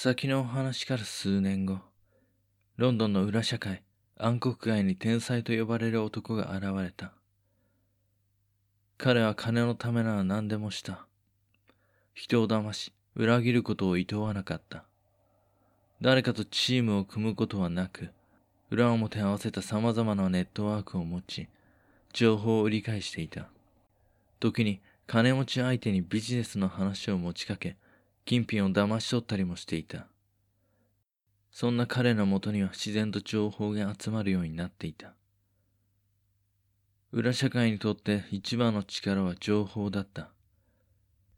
[0.00, 1.80] 先のお話から数年後、
[2.76, 3.82] ロンドンの裏社会、
[4.16, 7.14] 暗黒街に天才と呼ばれる男が現れた。
[8.96, 11.08] 彼は金のためなら何でもした。
[12.14, 14.84] 人を騙し、裏切ることを厭わなかった。
[16.00, 18.10] 誰かとチームを組むことはなく、
[18.70, 21.48] 裏表合わせた様々なネットワークを持ち、
[22.12, 23.48] 情報を売り返していた。
[24.38, 27.76] 時に金持ち相手にビジネスの話を持ちかけ、
[28.28, 30.06] 金品を騙し取ったりもしていた。
[31.50, 35.14] そんな彼のもとには自然と情報が集まるようになっていた。
[37.10, 40.28] 裏社会にとって一番の力は情報だった。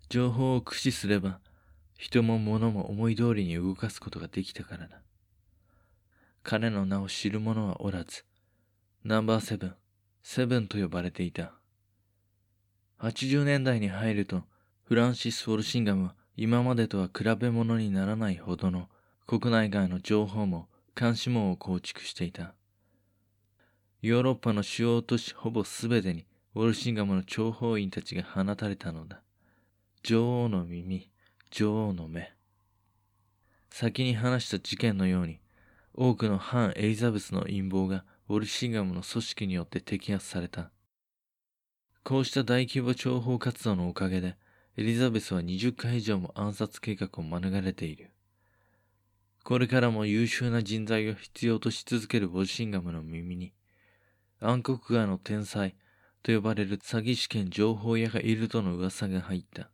[0.08, 1.38] 情報を駆使すれば、
[1.96, 5.00] 人も物も思い通りに動かすことができたからだ。
[6.42, 8.24] 彼の名を知る者はおらず、
[9.04, 9.74] ナンバーセブン、
[10.24, 11.52] セブンと呼ばれていた。
[12.98, 14.42] 80年代に入ると、
[14.82, 18.88] フランシス・ウォルシンガムは今までとは比べ物にならないほどの
[19.26, 22.54] 国内外の情報網、監視網を構築していた。
[24.00, 26.24] ヨーロッパの主要都市ほぼ全てに
[26.54, 29.20] ウォルシンガムの諜報員たちが放たれたのだ。
[30.02, 31.10] 女王の耳、
[31.50, 32.32] 女王の目。
[33.68, 35.40] 先に話した事件のように、
[35.92, 40.70] 多くの反エリザベスの陰謀がウォルシンガムの組織によって摘発された。
[42.02, 44.38] こうした大規模諜報活動のおかげで、
[44.76, 48.10] エリザベスは20回以上も暗殺計画を免れている。
[49.42, 53.52] これからも優秀な人材を必要とし続けるウォルシンガムの耳に、
[54.40, 55.74] 暗黒街の天才
[56.22, 59.70] と呼ばれる詐欺師兼情報屋がいるとの噂が入った。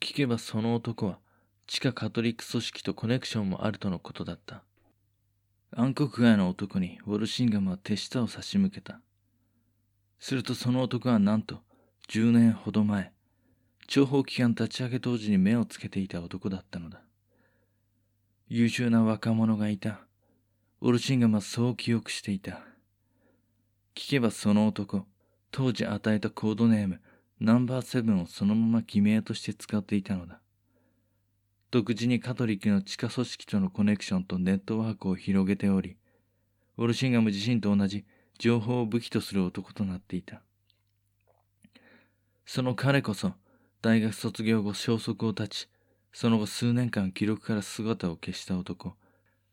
[0.00, 1.18] 聞けばその男は
[1.66, 4.62] 地下カトリック組織とコネクションもあるとのことだった。
[5.72, 9.00] 暗黒街の男にウォルシンガムは手下を差し向けた。
[10.18, 11.60] するとその男はなんと
[12.08, 13.12] 10年ほど前、
[13.90, 17.02] 諜報機関立ち上げ当時に目をつけていた男だったのだ。
[18.48, 20.02] 優秀な若者がいた。
[20.80, 22.60] オルシンガムはそう記憶していた。
[23.96, 25.06] 聞けばその男、
[25.50, 27.00] 当時与えたコードネーム、
[27.40, 30.38] ナンバーセブンをそのまま偽名として使っていたのだ。
[31.72, 35.96] 独自にカトリックの地下組織とのコネクションとネットワークを広げており、
[36.76, 38.04] オルシンガム自身と同じ
[38.38, 40.42] 情報を武器とする男となっていた。
[42.46, 43.32] その彼こそ、
[43.82, 45.68] 大学卒業後消息を絶ち、
[46.12, 48.94] その後数年間記録から姿を消した男、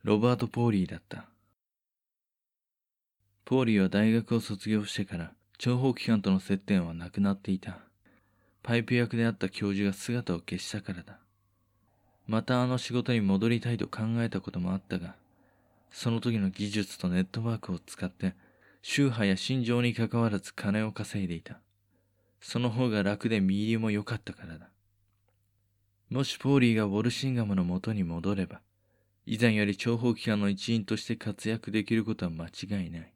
[0.03, 1.29] ロバート・ポーリーだった。
[3.45, 7.79] ポーリーは大学を卒業してから諜報機関との接点はなくなっていた。
[8.63, 11.19] パイプ役であった教授が姿を消したからだ。
[12.27, 15.15] またあの仕事に戻りたいと考えたこともあったが、
[15.89, 18.35] その時の技術とネットワークを使って、
[18.81, 21.61] 宗派や心情に関わらず金を稼いでいた。
[22.39, 24.69] その方が楽で身入りも良かったからだ。
[26.09, 28.61] もしポーリーがウォルシンガムの元に戻れば、
[29.25, 33.13] 以前より諜報機関の一員として活躍できることは間違いない。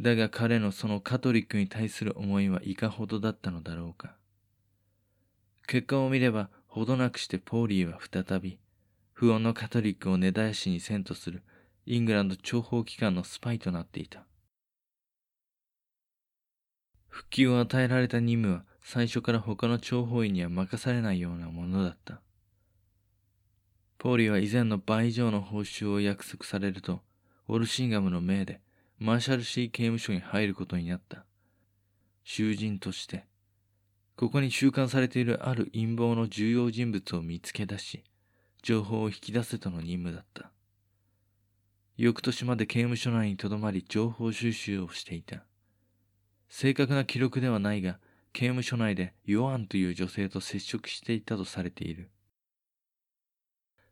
[0.00, 4.16] だが彼のそのカトリックに対する思いはいかほどだったのだろうか。
[5.66, 8.58] 結果を見れば、ほどなくしてポーリーは再び、
[9.12, 11.42] 不穏のカトリックを根絶やしにせんとする
[11.86, 14.24] イングランド諜報機関のスパイとなっていた。
[17.14, 22.20] 復帰を与えられた任務は最初から他の諜報員には任されないようなものだった。
[23.98, 27.02] ポーリーは以前の倍以上の報酬を約束されると、
[27.46, 28.60] ウォルシンガムの命で
[28.98, 31.24] マーシャルシー刑務所に入ることになった。
[32.24, 33.26] 囚人として、
[34.16, 38.02] ここに収監されているある陰謀の重要人物を見つけ出し、
[38.60, 40.50] 情報を引き出せとの任務だった。
[41.96, 45.44] 翌年まで刑務所内に留まり情報収集をしていた。
[46.56, 47.98] 正確な記録ではないが、
[48.32, 52.12] 刑務所内でヨアンという女性と接触していたとされている。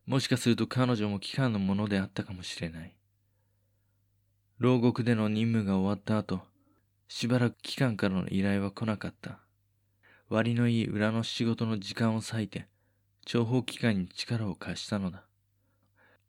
[0.06, 2.94] もしかすると彼女も機関のものであったかもしれない。
[4.60, 6.40] 牢獄での任務が終わった後、
[7.08, 9.40] しばらく機関からの依頼は来なかった。
[10.28, 12.68] 割のいい裏の仕事の時間を割いて、
[13.26, 15.24] 諜報機関に力を貸したのだ。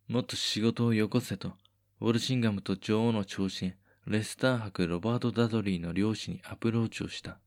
[0.07, 1.53] もっと仕事をよこせと、
[2.01, 7.39] ウォルシンガムと女王の寵臣、レスター伯ロバート・ダドリーの両者にアプローチをした。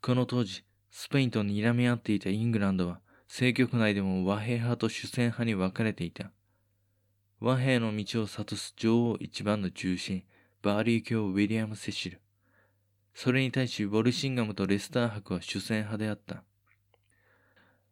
[0.00, 6.30] この当時、スペインと睨み合っていたイングランドは、政局内でも和平派と主戦派に分かれていた。
[7.40, 10.22] 和平の道を諭す女王一番の重臣、
[10.62, 12.20] バーリー卿ウィリアム・セシル。
[13.14, 16.44] それに対し、ウォルシンガムとレスター伯は主戦派であった。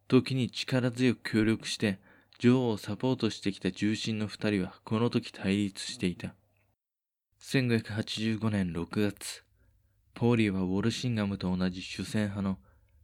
[0.07, 1.99] 時に力強く協力して、
[2.39, 6.37] 女王をサポートしてきた重臣の二人はこの時対立していた。
[7.43, 9.43] 1585年6月、
[10.15, 12.59] ポーリーはウォルシンガムと同じ主戦派の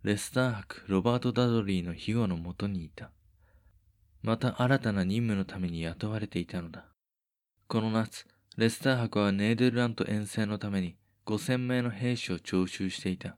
[0.04, 3.10] レスター伯ロバート・ダドリーの庇護のもとにいた。
[4.22, 6.86] また新たな任務のために雇われていたのだ。
[7.66, 8.26] この夏、
[8.56, 10.96] レスター伯はネーデルラント遠征のために
[11.26, 13.36] 5000名の兵士を徴集していた。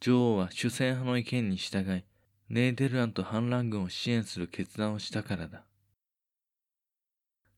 [0.00, 2.02] 女王は主戦派の意見に従い、
[2.48, 5.62] ネーデルラント反乱軍を支援する決断をしたからだ。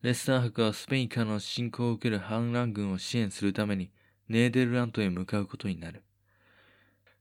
[0.01, 3.91] レスター博はスペインからの侵攻を受ける反乱軍を支援するために
[4.29, 6.03] ネーデルラントへ向かうことになる。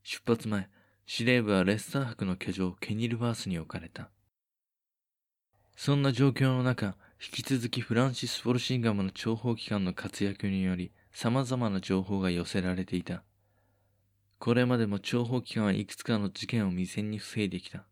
[0.04, 0.68] 出発前、
[1.04, 4.10] 司令部はレスター博の居城ケニルバースに置かれた。
[5.74, 13.24] そんな状況の中、引き続きフランシス・フォルシンガムの諜報機関の活躍により様々な情報が寄せられていた。
[14.38, 17.86] これまでも諜報機関はいくつかの事件を未然に防いできた。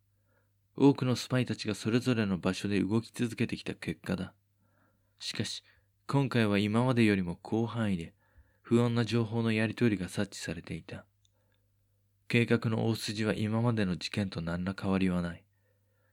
[0.76, 4.32] 多くのスパイたちがそれぞれの場所で動き続けてきた結果だ。
[5.18, 5.62] しかし、
[6.06, 8.14] 今回は今までよりも広範囲で
[8.62, 11.04] 不穏な情報のやり取りが察知されていた。
[12.28, 15.44] 計画の大筋は今までの事件と何ら変わりはない。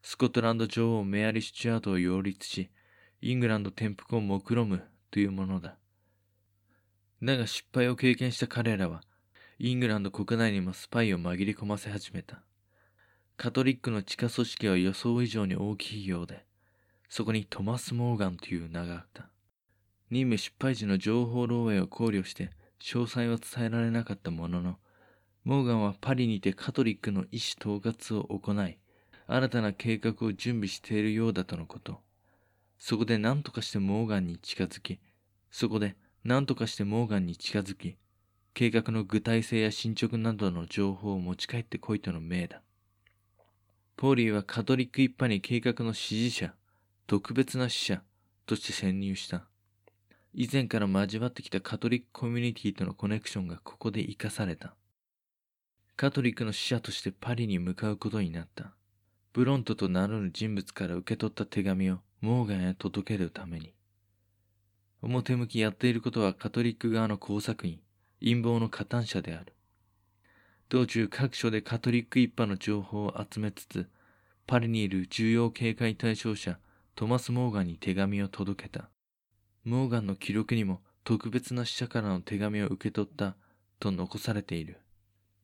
[0.02, 2.70] スコットランド女王メアリー・スチュアートを擁立し、
[3.22, 5.78] イングランド転覆を目論むというものだ。
[7.22, 9.02] だが失敗を経験した彼らは、
[9.60, 12.44] イングランド国内にもスパイを紛れ込ませ始めた。
[13.38, 16.46] カトリックの地下組織は予想以上に大きいようで、
[17.10, 19.30] そこにトマス・モーガンという名があった。
[20.10, 24.78] 任務失敗時の情報漏洩を考慮して詳細は伝えられなかったものの、
[25.44, 28.78] モーガンはパリにてカトリックの意思統括を行い、
[29.28, 32.02] 新たな計画を準備しているようだとのこと。
[32.78, 35.00] そこで何とかしてモーガンに近づき、
[35.50, 37.98] そこで何とかしてモーガンに近づき、
[38.54, 42.62] 計画の具体性や進捗などの情報を持ち帰ってこいとの命だ。
[43.96, 46.54] ポーリーはカトリック一派に計画の支持者、
[47.06, 48.02] 特別な死者
[48.46, 49.46] として潜入した。
[50.34, 54.76] 以前から交わってきたカトリックコミュニティとのコネクションがここで活かされた。
[55.96, 58.74] カトリックの使者としてパリに向かうことになった。
[59.34, 63.74] ブロントと名乗る人物から受け取った手紙をモーガンへ届けるために。
[65.02, 67.80] 表向きやっていることはカトリック側の工作員、
[68.22, 69.54] 陰謀の加担者である。
[70.70, 73.90] 道中各所でカトリック一派の情報を集めつつ、
[74.48, 76.58] パリにいる重要警戒対象者
[76.96, 78.90] トマス・モーガンに手紙を届けた。
[79.64, 83.36] モーガンの記録にも特別な使者からの手紙を受け取った
[83.80, 84.80] と残されている。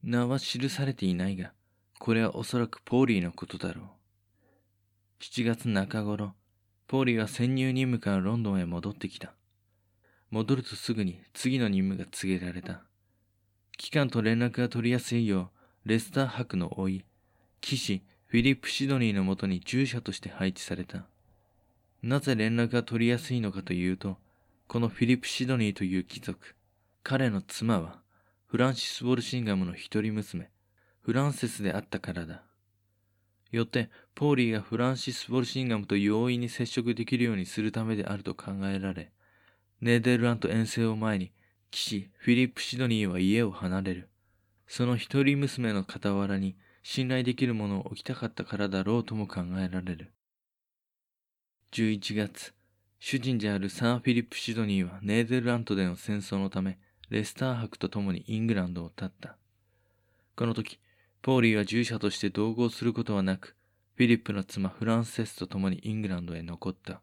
[0.04, 1.54] 名は記されていないが、
[1.98, 3.86] これはおそらくポーリーのことだろう。
[5.24, 6.34] 7月中頃、
[6.88, 9.34] ポーリーは潜入任務からロンドンへ戻ってきた。
[10.30, 12.84] 戻るとすぐに次の任務が告げられた。
[13.76, 15.52] 機関と連絡が取りやすいよ
[15.86, 17.06] う、レスター博の甥い、
[17.60, 21.09] 騎士フィリップ・シドニーのもとに従者として配置された。
[22.02, 24.18] なぜ連絡が取りやすいのかというと、
[24.68, 26.56] このフィリップ・シドニーという貴族、
[27.04, 28.02] 彼の妻は
[28.46, 30.50] フランシス・ウォルシンガムの一人娘、
[31.02, 32.44] フランセスであったからだ。
[33.52, 39.12] よって、ポーリーがフランシス・ウォルシンガムと容易に接触できるようにするためであると考えられ、
[39.82, 41.32] ネーデルラント遠征を前に、
[41.72, 44.10] 騎士フィリップ・シドニーは家を離れる。
[44.68, 50.12] その一人娘の傍らに信頼できるものを置きたかったからだろうとも考えられる。
[51.72, 52.54] 11月、
[53.00, 56.80] 主人であるサン・フィリップ・シドニーはネーデルラントでの戦争のため、
[57.10, 59.38] レスター博と共にイングランドを立った。
[60.36, 60.80] この時、
[61.22, 63.56] ポーリーは従者として同行することはなく、
[63.96, 67.02] フィリップの妻フランセスと共にイングランドへ残った。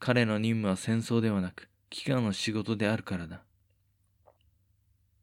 [0.00, 3.44] 彼の任務は戦争ではなく、機関の仕事であるからだ。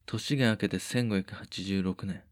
[0.05, 2.23] 年が明けて1586年、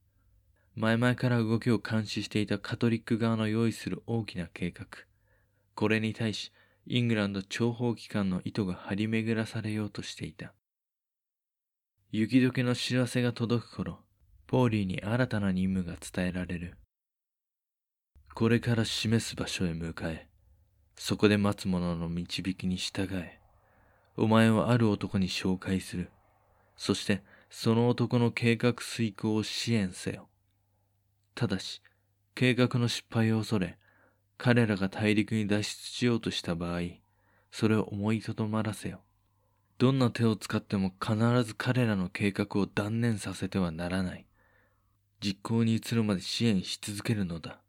[0.78, 5.11] 前々から動きを監視していたカトリック側の用意する大きな計画。
[5.76, 6.52] これに対し、
[6.86, 10.54] イングランド諜報機関の意図が張り巡らされようとしていた。
[12.12, 14.00] 雪解けの知らせが届く頃、
[14.48, 16.78] ポーリーに新たな任務が伝えられる。
[18.34, 20.28] これから示す場所へ向かえ、
[20.96, 23.40] そこで待つ者の導きに従え、
[24.18, 26.12] お前をある男に紹介する。
[26.76, 30.28] そして、その男の計画遂行を支援せよ。
[31.36, 31.82] ただし、
[32.36, 33.78] 計画の失敗を恐れ、
[34.44, 36.82] 彼らが大陸に脱出しようとした場合、
[37.52, 39.02] それを思いとどまらせよ。
[39.78, 44.26] どんな手を使っても必ず彼らの計画を断念させてはならない。
[45.24, 47.62] 実行に移るまで支援し続けるのだ。